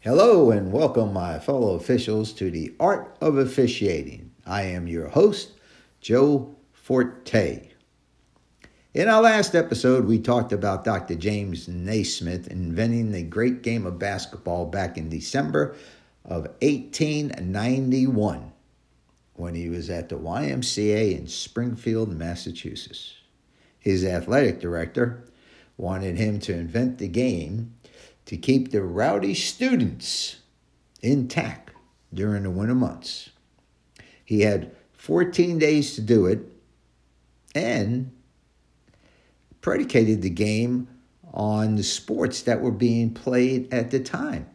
[0.00, 4.30] Hello and welcome, my fellow officials, to the Art of Officiating.
[4.46, 5.54] I am your host,
[6.00, 7.70] Joe Forte.
[8.94, 11.16] In our last episode, we talked about Dr.
[11.16, 15.74] James Naismith inventing the great game of basketball back in December
[16.24, 18.52] of 1891
[19.34, 23.14] when he was at the YMCA in Springfield, Massachusetts.
[23.80, 25.24] His athletic director
[25.76, 27.74] wanted him to invent the game
[28.28, 30.36] to keep the rowdy students
[31.00, 31.70] intact
[32.12, 33.30] during the winter months.
[34.22, 36.40] He had 14 days to do it
[37.54, 38.12] and
[39.62, 40.88] predicated the game
[41.32, 44.46] on the sports that were being played at the time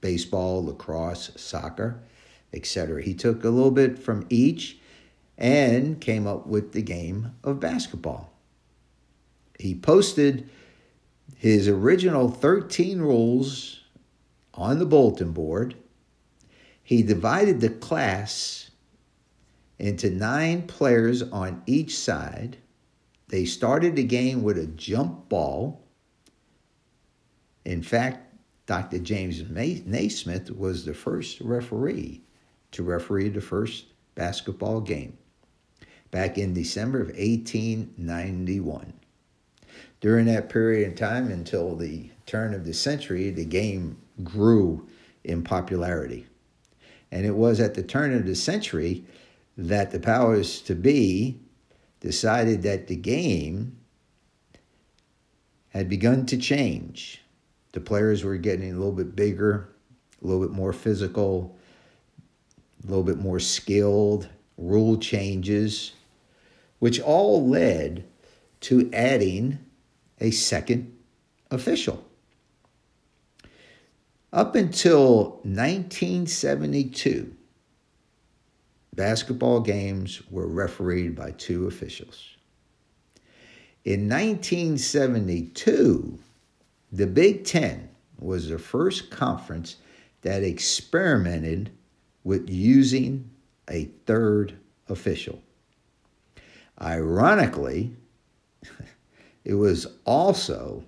[0.00, 2.00] baseball, lacrosse, soccer,
[2.52, 3.02] etc.
[3.02, 4.78] He took a little bit from each
[5.36, 8.32] and came up with the game of basketball.
[9.58, 10.48] He posted
[11.34, 13.80] his original 13 rules
[14.54, 15.74] on the bulletin board.
[16.82, 18.70] He divided the class
[19.78, 22.58] into nine players on each side.
[23.28, 25.84] They started the game with a jump ball.
[27.64, 28.34] In fact,
[28.66, 28.98] Dr.
[28.98, 32.22] James Naismith was the first referee
[32.72, 35.16] to referee the first basketball game
[36.10, 38.92] back in December of 1891.
[40.00, 44.86] During that period of time until the turn of the century, the game grew
[45.24, 46.26] in popularity.
[47.10, 49.04] And it was at the turn of the century
[49.56, 51.40] that the powers to be
[52.00, 53.78] decided that the game
[55.70, 57.22] had begun to change.
[57.72, 59.68] The players were getting a little bit bigger,
[60.22, 61.56] a little bit more physical,
[62.82, 65.92] a little bit more skilled, rule changes,
[66.78, 68.04] which all led
[68.60, 69.58] to adding
[70.20, 70.96] a second
[71.50, 72.04] official.
[74.32, 77.34] Up until 1972,
[78.94, 82.36] basketball games were refereed by two officials.
[83.84, 86.18] In 1972,
[86.92, 89.76] the Big Ten was the first conference
[90.22, 91.70] that experimented
[92.24, 93.30] with using
[93.70, 94.58] a third
[94.88, 95.40] official.
[96.82, 97.94] Ironically,
[99.46, 100.84] it was also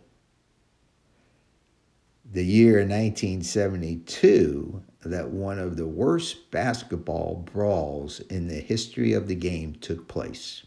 [2.33, 9.37] the year 1972 that one of the worst basketball brawls in the history of the
[9.37, 10.67] game took place.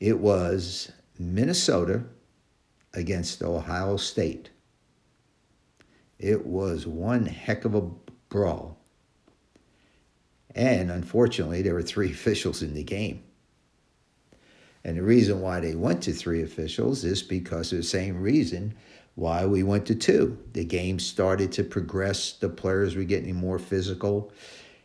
[0.00, 2.02] It was Minnesota
[2.92, 4.50] against Ohio State.
[6.18, 7.88] It was one heck of a
[8.30, 8.80] brawl.
[10.56, 13.22] And unfortunately, there were three officials in the game.
[14.84, 18.74] And the reason why they went to three officials is because of the same reason
[19.14, 20.38] why we went to two.
[20.52, 24.32] The game started to progress, the players were getting more physical,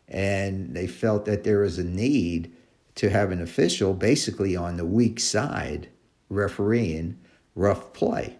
[0.07, 2.51] and they felt that there was a need
[2.95, 5.89] to have an official basically on the weak side
[6.29, 7.17] refereeing
[7.55, 8.37] rough play.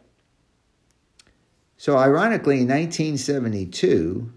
[1.78, 4.32] So, ironically, in 1972,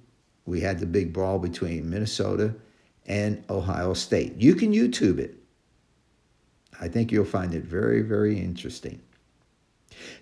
[0.45, 2.55] we had the big brawl between Minnesota
[3.07, 4.35] and Ohio State.
[4.41, 5.38] You can YouTube it.
[6.81, 9.01] I think you'll find it very, very interesting.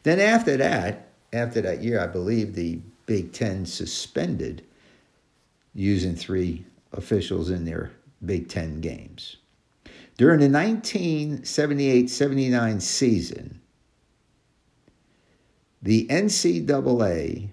[0.02, 4.64] Then after that, after that year, I believe the Big Ten suspended
[5.74, 7.92] using three officials in their
[8.24, 9.36] Big Ten games.
[10.16, 13.60] During the 1978 79 season,
[15.82, 17.50] the NCAA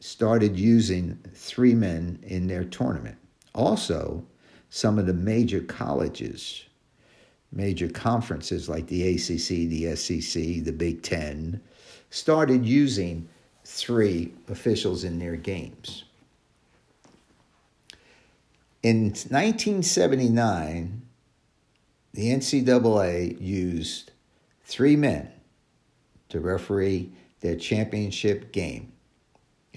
[0.00, 3.18] started using three men in their tournament.
[3.54, 4.24] Also,
[4.70, 6.64] some of the major colleges
[7.52, 11.60] major conferences like the ACC, the SEC, the Big Ten,
[12.10, 13.28] started using
[13.64, 16.04] three officials in their games.
[18.82, 21.02] In 1979,
[22.14, 24.10] the NCAA used
[24.64, 25.30] three men
[26.30, 28.92] to referee their championship game.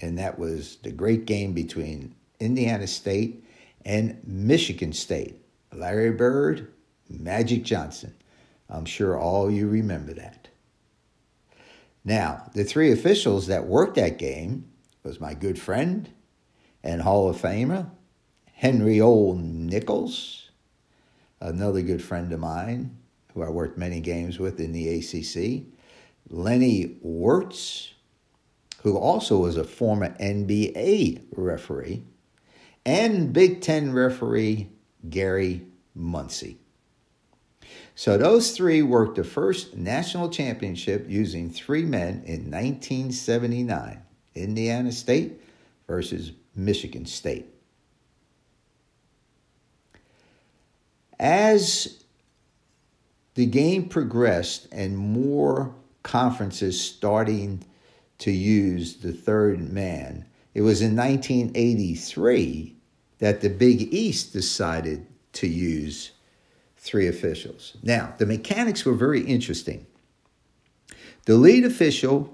[0.02, 3.44] And that was the great game between Indiana State
[3.84, 5.40] and Michigan State.
[5.72, 6.72] Larry Bird
[7.08, 8.14] Magic Johnson.
[8.68, 10.48] I'm sure all you remember that.
[12.04, 14.66] Now, the three officials that worked that game
[15.02, 16.08] was my good friend
[16.82, 17.90] and Hall of Famer,
[18.52, 20.50] Henry Old Nichols,
[21.40, 22.96] another good friend of mine
[23.34, 25.64] who I worked many games with in the ACC,
[26.30, 27.92] Lenny Wirtz,
[28.82, 32.04] who also was a former NBA referee,
[32.84, 34.70] and Big Ten referee
[35.10, 35.66] Gary
[35.96, 36.56] Muncy.
[37.98, 44.02] So those three worked the first national championship using three men in 1979
[44.34, 45.40] Indiana State
[45.88, 47.46] versus Michigan State.
[51.18, 52.04] As
[53.34, 57.64] the game progressed and more conferences starting
[58.18, 62.76] to use the third man, it was in 1983
[63.20, 66.12] that the Big East decided to use
[66.86, 67.76] three officials.
[67.82, 69.86] Now, the mechanics were very interesting.
[71.26, 72.32] The lead official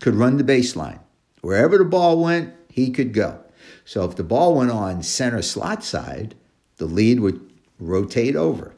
[0.00, 1.00] could run the baseline.
[1.42, 3.40] Wherever the ball went, he could go.
[3.84, 6.34] So if the ball went on center slot side,
[6.78, 7.40] the lead would
[7.78, 8.74] rotate over.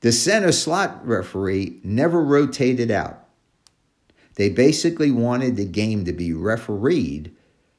[0.00, 3.24] The center slot referee never rotated out.
[4.34, 7.34] They basically wanted the game to be refereed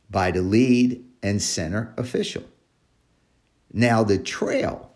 [0.10, 2.44] by the lead and center official.
[3.72, 4.93] Now, the trail,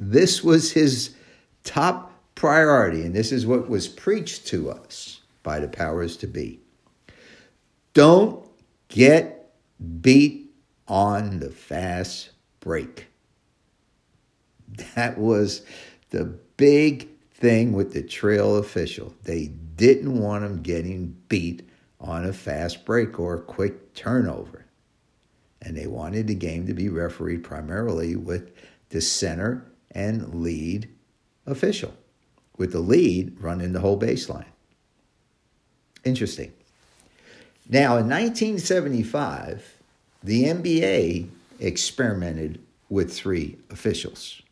[0.00, 1.14] this was his
[1.62, 6.58] top priority, and this is what was preached to us by the powers to be.
[7.92, 8.42] Don't
[8.88, 9.52] get
[10.00, 10.54] beat
[10.88, 12.30] on the fast
[12.60, 13.08] break.
[14.94, 15.62] That was
[16.08, 16.24] the
[16.56, 19.14] big thing with the trail official.
[19.24, 21.68] They didn't want him getting beat
[22.00, 24.64] on a fast break or a quick turnover.
[25.60, 28.52] And they wanted the game to be refereed primarily with
[28.88, 30.88] the center and lead
[31.46, 31.94] official,
[32.56, 34.44] with the lead running the whole baseline.
[36.04, 36.52] Interesting.
[37.68, 39.76] Now, in 1975,
[40.22, 41.28] the NBA
[41.60, 44.42] experimented with three officials.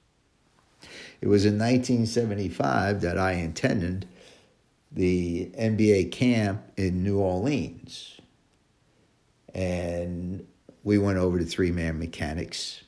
[1.20, 4.06] It was in 1975 that I attended
[4.92, 8.20] the NBA camp in New Orleans.
[9.54, 10.46] And
[10.84, 12.82] we went over to three man mechanics.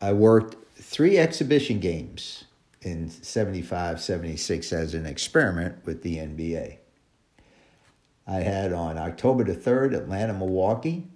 [0.00, 2.44] I worked three exhibition games
[2.82, 6.76] in 75, 76 as an experiment with the NBA.
[8.26, 11.08] I had on October the 3rd, Atlanta, Milwaukee,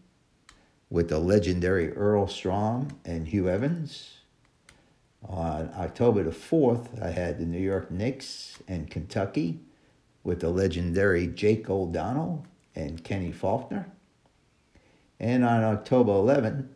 [0.91, 4.15] with the legendary Earl Strom and Hugh Evans.
[5.29, 9.61] On October the 4th, I had the New York Knicks and Kentucky
[10.25, 13.91] with the legendary Jake O'Donnell and Kenny Faulkner.
[15.21, 16.69] And on October 11th,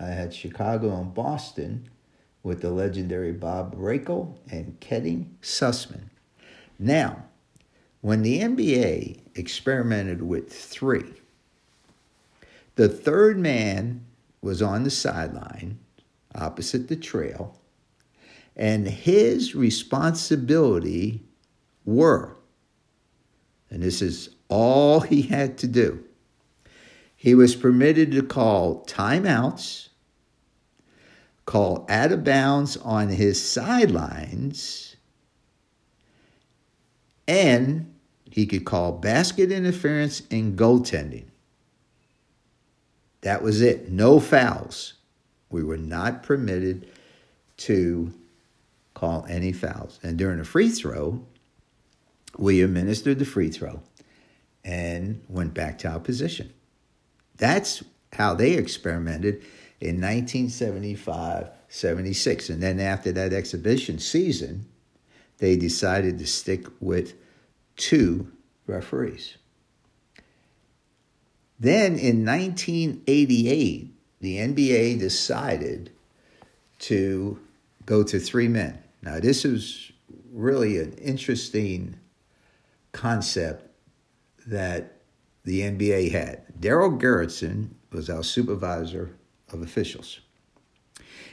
[0.00, 1.88] I had Chicago and Boston
[2.44, 6.04] with the legendary Bob Rakel and Kenny Sussman.
[6.78, 7.24] Now,
[8.02, 11.14] when the NBA experimented with three,
[12.76, 14.04] the third man
[14.42, 15.78] was on the sideline
[16.34, 17.58] opposite the trail,
[18.56, 21.22] and his responsibility
[21.84, 22.36] were,
[23.70, 26.04] and this is all he had to do,
[27.16, 29.88] he was permitted to call timeouts,
[31.46, 34.96] call out of bounds on his sidelines,
[37.26, 37.92] and
[38.30, 41.24] he could call basket interference and goaltending.
[43.20, 43.90] That was it.
[43.90, 44.94] No fouls.
[45.50, 46.88] We were not permitted
[47.58, 48.12] to
[48.94, 50.00] call any fouls.
[50.02, 51.24] And during a free throw,
[52.36, 53.80] we administered the free throw
[54.64, 56.52] and went back to our position.
[57.36, 57.82] That's
[58.12, 59.42] how they experimented
[59.84, 62.50] in 1975 76.
[62.50, 64.66] And then after that exhibition season,
[65.38, 67.14] they decided to stick with
[67.76, 68.30] two
[68.66, 69.36] referees.
[71.58, 75.90] Then in 1988, the NBA decided
[76.80, 77.40] to
[77.86, 78.78] go to three men.
[79.02, 79.90] Now, this is
[80.32, 81.98] really an interesting
[82.92, 83.68] concept
[84.46, 85.00] that
[85.44, 86.60] the NBA had.
[86.60, 89.16] Darell Garretson was our supervisor
[89.54, 90.20] of officials.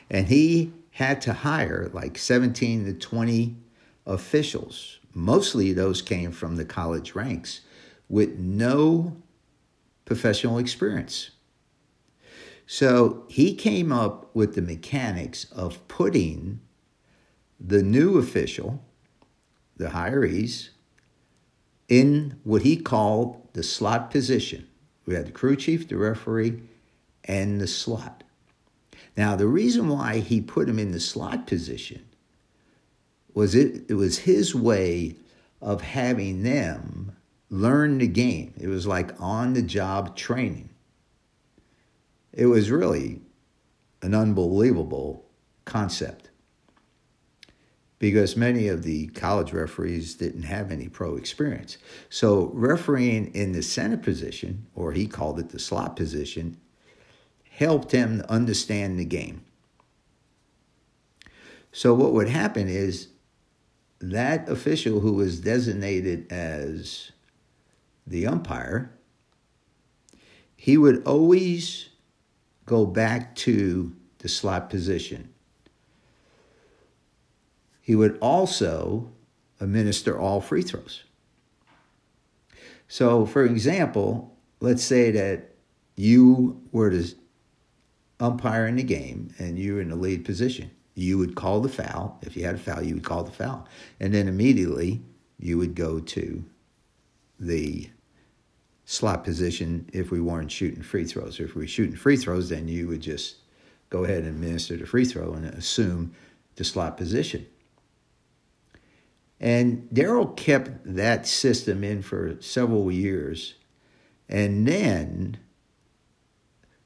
[0.10, 3.58] And he had to hire like 17 to 20
[4.06, 7.62] officials Mostly those came from the college ranks
[8.08, 9.18] with no
[10.06, 11.32] professional experience.
[12.66, 16.62] So he came up with the mechanics of putting
[17.60, 18.84] the new official,
[19.75, 20.70] the hirees,
[21.90, 24.68] in what he called the slot position.
[25.06, 26.63] We had the crew chief, the referee,
[27.25, 28.24] and the slot.
[29.18, 32.06] Now, the reason why he put him in the slot position
[33.34, 35.16] was it, it was his way
[35.62, 37.16] of having them
[37.50, 38.54] learn the game.
[38.60, 40.70] It was like on the job training.
[42.34, 43.22] It was really
[44.01, 45.25] an unbelievable
[45.66, 46.30] concept
[48.00, 51.78] because many of the college referees didn't have any pro experience.
[52.10, 56.58] So, refereeing in the center position, or he called it the slot position,
[57.51, 59.43] helped him understand the game.
[61.72, 63.10] So, what would happen is
[64.00, 67.12] that official who was designated as
[68.08, 68.91] the umpire,
[70.55, 71.89] he would always
[72.65, 75.29] go back to the slot position.
[77.81, 79.12] He would also
[79.60, 81.03] administer all free throws.
[82.88, 85.51] So, for example, let's say that
[85.96, 87.05] you were to
[88.22, 90.72] umpire in the game and you're in the lead position.
[90.94, 92.20] You would call the foul.
[92.22, 93.68] If you had a foul, you would call the foul.
[94.00, 95.01] And then immediately
[95.40, 96.46] you would go to
[97.40, 97.90] the
[98.86, 101.40] slot position if we weren't shooting free throws.
[101.40, 103.38] Or if we were shooting free throws, then you would just
[103.90, 106.13] go ahead and administer the free throw and assume
[106.56, 107.48] the slot position.
[109.40, 113.56] And Darell kept that system in for several years.
[114.30, 115.38] And then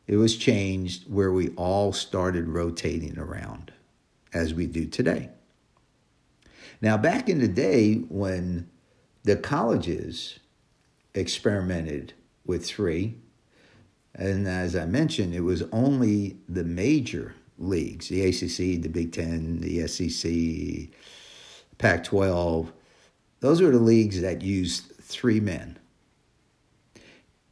[0.07, 3.71] it was changed where we all started rotating around
[4.33, 5.29] as we do today.
[6.81, 8.69] Now, back in the day when
[9.23, 10.39] the colleges
[11.13, 12.13] experimented
[12.45, 13.15] with three,
[14.13, 19.59] and as I mentioned, it was only the major leagues the ACC, the Big Ten,
[19.61, 20.89] the SEC,
[21.77, 22.71] Pac 12
[23.45, 25.77] those were the leagues that used three men.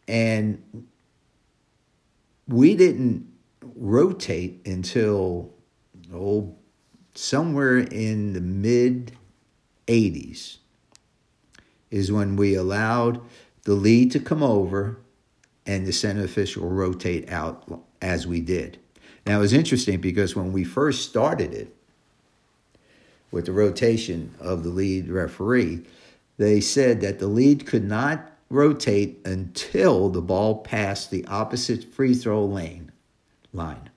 [0.07, 0.87] And
[2.47, 3.27] we didn't
[3.75, 5.53] rotate until
[6.13, 6.55] oh,
[7.15, 9.15] somewhere in the mid
[9.87, 10.57] 80s
[11.91, 13.21] is when we allowed
[13.63, 14.97] the lead to come over
[15.65, 18.79] and the center official rotate out as we did.
[19.25, 21.73] Now it was interesting because when we first started it
[23.31, 25.83] with the rotation of the lead referee,
[26.37, 32.13] they said that the lead could not rotate until the ball passed the opposite free
[32.13, 32.91] throw lane
[33.51, 33.89] line.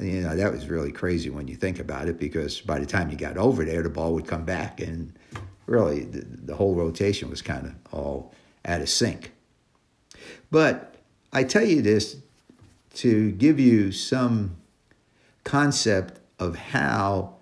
[0.00, 3.10] You know, that was really crazy when you think about it because by the time
[3.10, 5.12] you got over there, the ball would come back and
[5.66, 8.34] really the, the whole rotation was kind of all
[8.64, 9.32] out of sync.
[10.50, 10.96] But
[11.32, 12.16] I tell you this
[12.94, 14.56] to give you some
[15.44, 17.35] concept of how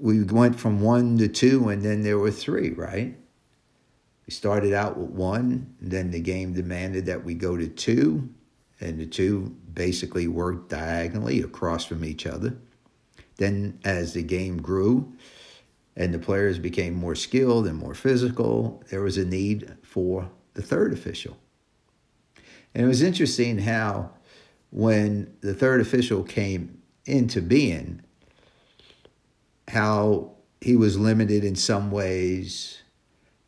[0.00, 3.16] we went from one to two and then there were three, right?
[4.26, 8.28] We started out with one, then the game demanded that we go to two,
[8.80, 12.56] and the two basically worked diagonally across from each other.
[13.36, 15.12] Then, as the game grew
[15.94, 20.62] and the players became more skilled and more physical, there was a need for the
[20.62, 21.36] third official.
[22.74, 24.10] And it was interesting how,
[24.70, 28.02] when the third official came into being,
[29.68, 32.82] how he was limited in some ways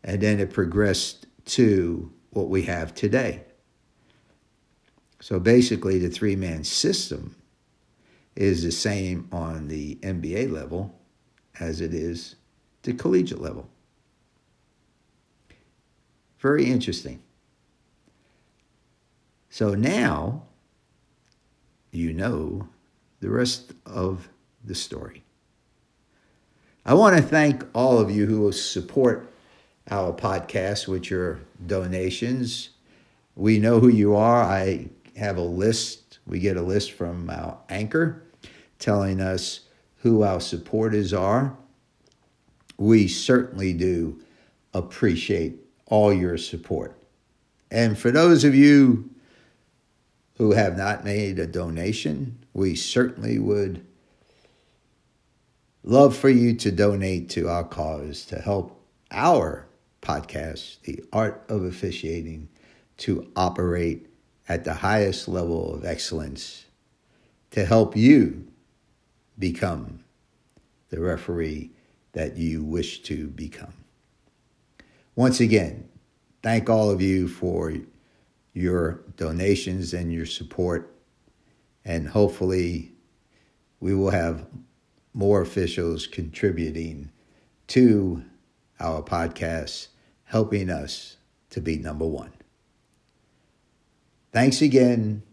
[0.04, 3.42] and then it progressed to what we have today.
[5.20, 7.34] So basically, the three man system
[8.36, 10.94] is the same on the NBA level
[11.58, 12.36] as it is
[12.82, 13.68] the collegiate level.
[16.38, 17.20] Very interesting.
[19.50, 20.44] So now
[21.90, 22.68] you know
[23.18, 24.28] the rest of
[24.64, 25.24] the story.
[26.88, 29.30] I want to thank all of you who support
[29.90, 32.70] our podcast with your donations.
[33.36, 34.42] We know who you are.
[34.42, 36.18] I have a list.
[36.26, 38.22] We get a list from our anchor
[38.78, 41.54] telling us who our supporters are.
[42.78, 44.22] We certainly do
[44.72, 46.96] appreciate all your support.
[47.70, 49.10] And for those of you
[50.38, 53.84] who have not made a donation, we certainly would
[55.82, 58.80] love for you to donate to our cause to help
[59.10, 59.66] our
[60.02, 62.48] podcast, The Art of Officiating,
[62.98, 64.08] to operate
[64.48, 66.64] at the highest level of excellence
[67.50, 68.46] to help you
[69.38, 70.04] become
[70.90, 71.70] the referee
[72.12, 73.72] that you wish to become.
[75.14, 75.88] Once again,
[76.42, 77.74] thank all of you for
[78.52, 80.94] your donations and your support,
[81.84, 82.92] and hopefully,
[83.80, 84.46] we will have
[85.18, 87.10] more officials contributing
[87.66, 88.22] to
[88.78, 89.88] our podcast,
[90.22, 91.16] helping us
[91.50, 92.32] to be number one.
[94.32, 95.24] Thanks again.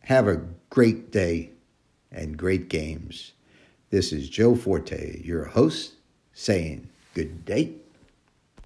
[0.00, 1.52] Have a great day
[2.12, 3.32] and great games.
[3.88, 5.94] This is Joe Forte, your host,
[6.34, 7.72] saying good day